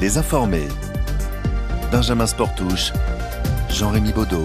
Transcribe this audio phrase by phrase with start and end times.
[0.00, 0.66] Les informés.
[1.92, 2.92] Benjamin Sportouche,
[3.68, 4.42] Jean-Rémy Baudot.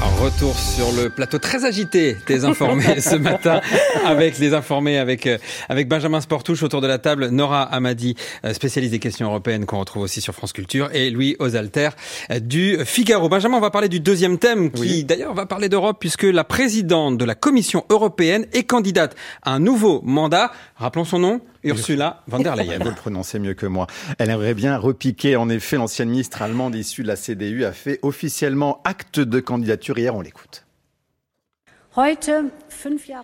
[0.00, 3.60] Retour sur le plateau très agité des informés ce matin
[4.04, 5.36] avec les informés avec euh,
[5.68, 9.78] avec Benjamin Sportouche autour de la table Nora Amadi euh, spécialiste des questions européennes qu'on
[9.78, 11.90] retrouve aussi sur France Culture et Louis Osalter
[12.30, 13.28] euh, du Figaro.
[13.28, 17.18] Benjamin, on va parler du deuxième thème qui d'ailleurs va parler d'Europe puisque la présidente
[17.18, 20.50] de la Commission européenne est candidate à un nouveau mandat.
[20.76, 22.78] Rappelons son nom, Ursula von der Leyen.
[22.78, 23.86] Vous le prononcez mieux que moi.
[24.18, 25.36] Elle aimerait bien repiquer.
[25.36, 29.98] En effet, l'ancienne ministre allemande issue de la CDU a fait officiellement acte de candidature.
[29.98, 30.64] Hier, on l'écoute.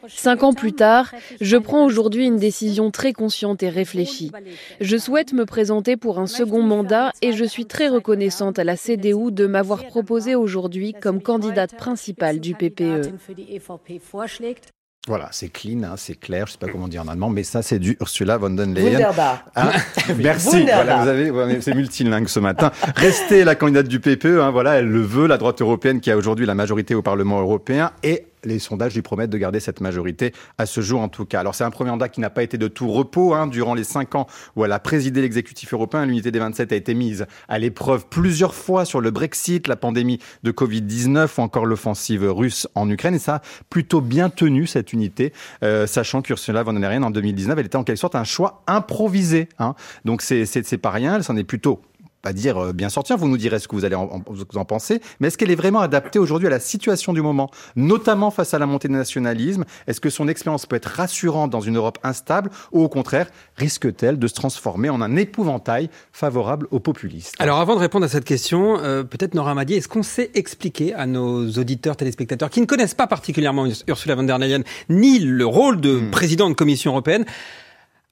[0.09, 4.33] Cinq ans plus tard, je prends aujourd'hui une décision très consciente et réfléchie.
[4.81, 8.77] Je souhaite me présenter pour un second mandat et je suis très reconnaissante à la
[8.77, 13.13] CDU de m'avoir proposé aujourd'hui comme candidate principale du PPE.
[15.07, 17.63] Voilà, c'est clean, hein, c'est clair, je sais pas comment dire en allemand, mais ça
[17.63, 18.95] c'est du Ursula von der Leyen.
[18.95, 19.45] Wunderbar.
[19.55, 19.71] Hein
[20.19, 20.65] Merci.
[20.65, 22.73] Voilà, vous avez, c'est multilingue ce matin.
[22.97, 26.17] Restez la candidate du PPE, hein, voilà, elle le veut, la droite européenne qui a
[26.17, 30.33] aujourd'hui la majorité au Parlement européen et les sondages lui promettent de garder cette majorité
[30.59, 31.41] à ce jour en tout cas.
[31.41, 33.35] Alors c'est un premier mandat qui n'a pas été de tout repos.
[33.35, 33.47] Hein.
[33.47, 36.95] Durant les cinq ans où elle a présidé l'exécutif européen, l'unité des 27 a été
[36.95, 42.25] mise à l'épreuve plusieurs fois sur le Brexit, la pandémie de Covid-19 ou encore l'offensive
[42.25, 43.15] russe en Ukraine.
[43.15, 47.11] Et ça a plutôt bien tenu cette unité, euh, sachant qu'Ursula von der Leyen en
[47.11, 49.49] 2019, elle était en quelque sorte un choix improvisé.
[49.59, 49.75] Hein.
[50.05, 51.81] Donc c'est pas rien, elle s'en est plutôt
[52.27, 54.65] pas dire euh, bien sortir, vous nous direz ce que vous allez en, vous en
[54.65, 58.53] penser, mais est-ce qu'elle est vraiment adaptée aujourd'hui à la situation du moment, notamment face
[58.53, 59.65] à la montée du nationalisme?
[59.87, 64.19] Est-ce que son expérience peut être rassurante dans une Europe instable ou au contraire risque-t-elle
[64.19, 67.37] de se transformer en un épouvantail favorable aux populistes?
[67.39, 70.95] Alors avant de répondre à cette question, euh, peut-être Nora Madi, est-ce qu'on sait expliquer
[70.95, 75.47] à nos auditeurs, téléspectateurs qui ne connaissent pas particulièrement Ursula von der Leyen ni le
[75.47, 76.11] rôle de hmm.
[76.11, 77.25] président de Commission européenne,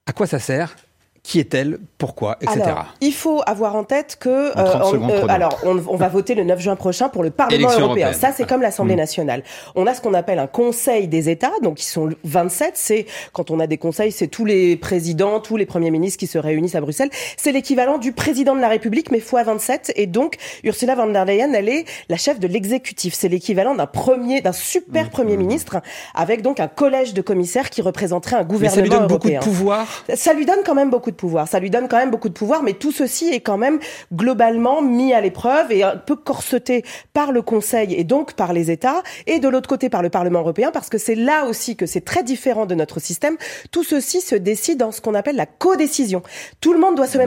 [0.06, 0.76] à quoi ça sert?
[1.24, 2.60] Qui est-elle Pourquoi Etc.
[2.60, 6.44] Alors, il faut avoir en tête que euh, euh, alors on, on, va voter le
[6.44, 8.12] 9 juin prochain pour le Parlement européen.
[8.12, 8.98] Ça c'est comme l'Assemblée mmh.
[8.98, 9.42] nationale.
[9.74, 12.72] On a ce qu'on appelle un Conseil des États, donc ils sont 27.
[12.74, 16.26] C'est quand on a des conseils, c'est tous les présidents, tous les premiers ministres qui
[16.26, 17.10] se réunissent à Bruxelles.
[17.38, 19.94] C'est l'équivalent du président de la République mais fois 27.
[19.96, 23.14] Et donc Ursula von der Leyen, elle est la chef de l'exécutif.
[23.14, 25.10] C'est l'équivalent d'un premier, d'un super mmh.
[25.10, 25.80] premier ministre
[26.14, 29.30] avec donc un collège de commissaires qui représenterait un gouvernement mais ça lui donne beaucoup
[29.30, 30.04] de pouvoir?
[30.14, 31.48] Ça lui donne quand même beaucoup de pouvoir.
[31.48, 33.78] Ça lui donne quand même beaucoup de pouvoir, mais tout ceci est quand même
[34.12, 38.70] globalement mis à l'épreuve et un peu corseté par le Conseil et donc par les
[38.70, 41.86] États, et de l'autre côté par le Parlement européen, parce que c'est là aussi que
[41.86, 43.36] c'est très différent de notre système.
[43.70, 46.22] Tout ceci se décide dans ce qu'on appelle la codécision.
[46.60, 47.18] Tout le monde doit se,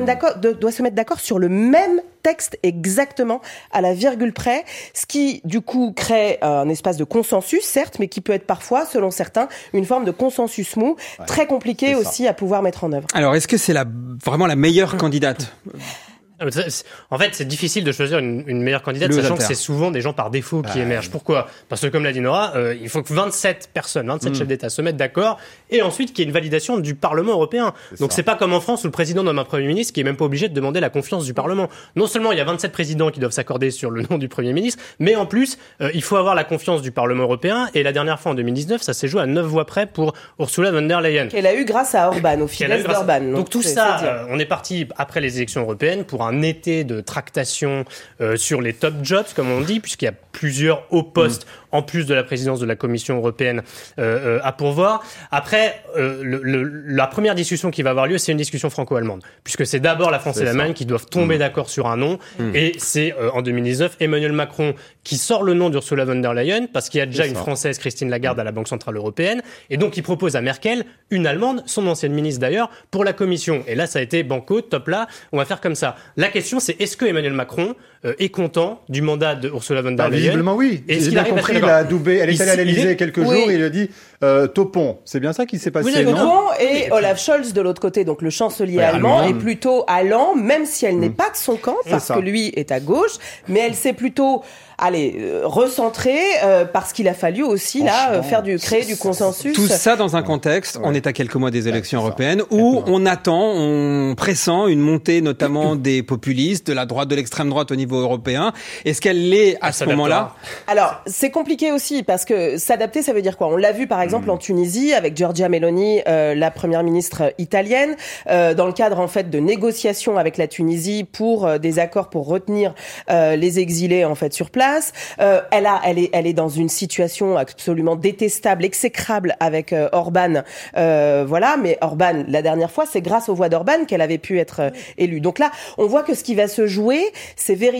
[0.53, 3.39] doit se mettre d'accord sur le même texte exactement
[3.71, 8.09] à la virgule près, ce qui du coup crée un espace de consensus, certes, mais
[8.09, 12.33] qui peut être parfois, selon certains, une forme de consensus mou, très compliqué aussi à
[12.33, 13.07] pouvoir mettre en œuvre.
[13.13, 13.85] Alors, est-ce que c'est la,
[14.25, 15.53] vraiment la meilleure candidate?
[15.73, 16.06] ah,
[16.39, 20.01] en fait, c'est difficile de choisir une, une meilleure candidate, sachant que c'est souvent des
[20.01, 21.09] gens par défaut qui bah, émergent.
[21.09, 21.47] Pourquoi?
[21.67, 24.35] Parce que, comme l'a dit Nora, euh, il faut que 27 personnes, 27 hmm.
[24.35, 25.39] chefs d'État se mettent d'accord,
[25.71, 27.73] et ensuite qu'il y ait une validation du Parlement européen.
[27.99, 30.03] Donc c'est pas comme en France où le président nomme un Premier ministre qui est
[30.03, 31.69] même pas obligé de demander la confiance du Parlement.
[31.95, 34.53] Non seulement il y a 27 présidents qui doivent s'accorder sur le nom du Premier
[34.53, 37.91] ministre, mais en plus, euh, il faut avoir la confiance du Parlement européen, et la
[37.91, 41.01] dernière fois en 2019, ça s'est joué à 9 voix près pour Ursula von der
[41.01, 41.27] Leyen.
[41.27, 43.21] Qu'elle a eu grâce à Orban, au fil d'Orban.
[43.21, 46.83] Donc, donc tout ça, euh, on est parti après les élections européennes pour un été
[46.83, 47.85] de tractation
[48.21, 51.75] euh, sur les top jobs, comme on dit, puisqu'il y a plusieurs hauts postes mm.
[51.75, 53.63] en plus de la présidence de la Commission européenne
[53.99, 55.03] euh, euh, à pourvoir.
[55.31, 60.11] Après, la première discussion qui va avoir lieu, c'est une discussion franco-allemande, puisque c'est d'abord
[60.11, 61.39] la France et l'Allemagne qui doivent tomber mm.
[61.39, 62.55] d'accord sur un nom, mm.
[62.55, 66.89] et c'est en 2019 Emmanuel Macron qui sort le nom d'Ursula von der Leyen, parce
[66.89, 69.97] qu'il y a déjà une Française, Christine Lagarde, à la Banque Centrale Européenne, et donc
[69.97, 73.63] il propose à Merkel une Allemande, son ancienne ministre d'ailleurs, pour la Commission.
[73.67, 75.95] Et là, ça a été banco, top là, on va faire comme ça.
[76.17, 79.97] La question, c'est est-ce que Emmanuel Macron est content du mandat de Ursula von der
[79.97, 80.83] bah, Leyen Visiblement oui.
[80.87, 82.17] J'ai bien compris, il a doubé.
[82.17, 83.89] Elle est allée à l'Elysée quelques jours et il a dit
[84.23, 84.97] euh, Topon.
[85.05, 88.21] C'est bien ça qui s'est passé, oui, Topon et, Olaf Scholz de l'autre côté, donc
[88.21, 91.15] le chancelier allemand, est plutôt allant, même si elle n'est mm.
[91.15, 93.17] pas de son camp, parce que lui est à gauche,
[93.47, 94.43] mais elle s'est plutôt
[94.77, 98.95] allez, euh, recentrer euh, parce qu'il a fallu aussi là euh, faire du créer du
[98.95, 99.53] consensus.
[99.53, 103.05] Tout ça dans un contexte, on est à quelques mois des élections européennes où on
[103.05, 107.75] attend, on pressent une montée notamment des populistes, de la droite, de l'extrême droite au
[107.75, 108.53] niveau européen.
[108.85, 110.35] Est-ce qu'elle l'est à ce moment-là?
[110.67, 113.47] Alors, c'est compliqué aussi parce que s'adapter ça veut dire quoi?
[113.47, 114.31] On l'a vu par exemple hmm.
[114.31, 117.95] en Tunisie avec Giorgia Meloni, la première ministre italienne,
[118.25, 122.73] dans le cadre en fait de négociations avec la Tunisie pour des accords pour retenir
[123.09, 124.91] les exilés en fait sur place place.
[125.19, 129.87] Euh, elle a, elle est, elle est dans une situation absolument détestable, exécrable avec euh,
[129.91, 130.41] Orban.
[130.75, 134.39] Euh, voilà, mais Orban, la dernière fois, c'est grâce aux voix d'Orban qu'elle avait pu
[134.39, 135.21] être euh, élue.
[135.21, 137.01] Donc là, on voit que ce qui va se jouer,
[137.35, 137.76] c'est véritablement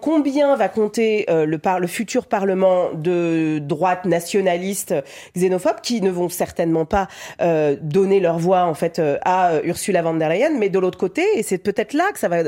[0.00, 4.94] combien va compter euh, le, par, le futur Parlement de droite nationaliste
[5.36, 7.08] xénophobe, qui ne vont certainement pas
[7.80, 11.42] donner leur voix en fait à Ursula von der Leyen, mais de l'autre côté, et
[11.42, 12.42] c'est peut-être là que ça va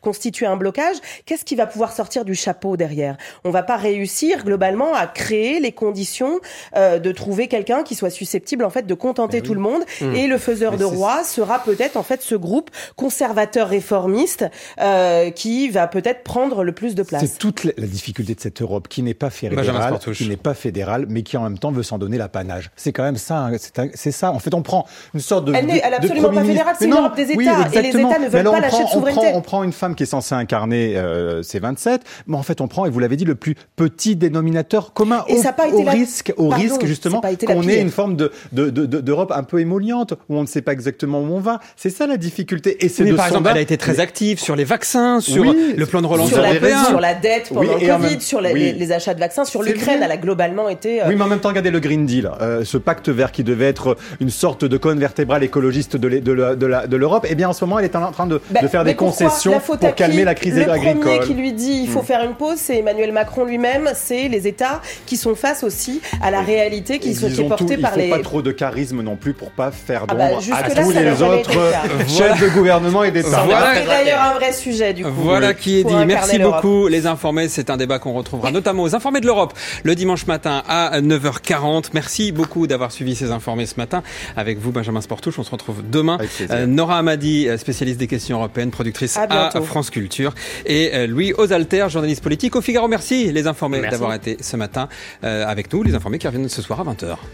[0.00, 0.96] constituer un blocage,
[1.26, 3.16] qu'est-ce qui va pouvoir sortir du chapeau derrière?
[3.44, 6.40] On va pas réussir globalement à créer les conditions
[6.76, 9.82] euh, de trouver quelqu'un qui soit susceptible en fait de contenter ben tout le monde.
[10.00, 10.14] Mmh.
[10.14, 14.44] Et le faiseur de roi sera peut-être en fait ce groupe conservateur réformiste
[14.80, 17.20] euh, qui va peut-être prendre le plus de place.
[17.20, 21.04] C'est toute la difficulté de cette Europe qui n'est pas fédérale, qui n'est pas fédérale,
[21.08, 22.70] mais qui en même temps veut s'en donner l'apanage.
[22.74, 23.48] C'est quand même ça.
[23.48, 23.52] Hein,
[23.94, 24.32] c'est ça.
[24.32, 25.52] En fait, on prend une sorte de.
[25.54, 26.76] Elle n'est absolument pas fédérale.
[26.78, 29.32] C'est l'Europe des États et les États ne veulent pas lâcher de souveraineté.
[29.34, 32.68] On prend, une femme qui est censée incarner euh, ces 27, mais en fait, on
[32.68, 35.76] prend et vous l'avez dit le plus petit dénominateur commun et au, ça pas été
[35.76, 40.14] au risque, au risque justement qu'on ait une forme de d'Europe de, un peu émolliente
[40.28, 41.60] où on ne sait pas exactement où on va.
[41.76, 42.84] C'est ça la difficulté.
[42.84, 46.00] Et c'est par exemple, elle a été très active sur les vaccins, sur le plan
[46.00, 49.44] de relance sur la, sur la dette pendant le Covid, sur les, achats de vaccins,
[49.44, 50.00] sur l'Ukraine.
[50.02, 51.02] Elle a globalement été.
[51.02, 53.44] Euh, oui, mais en même temps, regardez le Green Deal, euh, ce pacte vert qui
[53.44, 57.26] devait être une sorte de colonne vertébrale écologiste de l'Europe.
[57.28, 59.94] Eh bien, en ce moment, elle est en train de, bah, faire des concessions pour
[59.94, 60.94] calmer la crise agricole.
[60.94, 62.06] Le premier qui lui dit il faut hmm.
[62.06, 63.90] faire une pause, c'est Emmanuel Macron lui-même.
[63.94, 68.04] C'est les États qui sont face aussi à la réalité qui, sont, portée par les.
[68.04, 70.62] Il faut pas trop de charisme non plus pour pas faire ah bah, d'ombre à
[70.70, 71.52] tous les autres
[72.08, 73.42] chefs de gouvernement et d'État.
[73.44, 73.74] Voilà.
[73.74, 75.10] C'est d'ailleurs un vrai sujet du coup.
[75.14, 75.94] Voilà qui est dit.
[76.14, 77.48] Merci beaucoup les informés.
[77.48, 81.90] C'est un débat qu'on retrouvera notamment aux informés de l'Europe le dimanche matin à 9h40.
[81.94, 84.02] Merci beaucoup d'avoir suivi ces informés ce matin
[84.36, 85.38] avec vous Benjamin Sportouche.
[85.38, 86.18] On se retrouve demain.
[86.50, 90.34] Euh, Nora Amadi, euh, spécialiste des questions européennes, productrice à, France Culture
[90.66, 92.88] et euh, Louis Osalter, journaliste politique au Figaro.
[92.88, 94.88] Merci les informés d'avoir été ce matin
[95.22, 97.16] avec nous, les informés qui reviennent ce soir à 20h.